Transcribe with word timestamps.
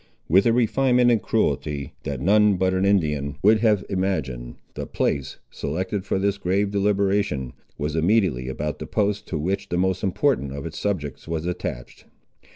With 0.27 0.47
a 0.47 0.51
refinement 0.51 1.11
in 1.11 1.19
cruelty, 1.19 1.93
that 2.05 2.19
none 2.19 2.57
but 2.57 2.73
an 2.73 2.85
Indian 2.85 3.35
would 3.43 3.59
have 3.59 3.85
imagined, 3.87 4.55
the 4.73 4.87
place, 4.87 5.37
selected 5.51 6.05
for 6.05 6.17
this 6.17 6.39
grave 6.39 6.71
deliberation, 6.71 7.53
was 7.77 7.95
immediately 7.95 8.47
about 8.47 8.79
the 8.79 8.87
post 8.87 9.27
to 9.27 9.37
which 9.37 9.69
the 9.69 9.77
most 9.77 10.01
important 10.03 10.53
of 10.53 10.65
its 10.65 10.79
subjects 10.79 11.27
was 11.27 11.45
attached. 11.45 12.05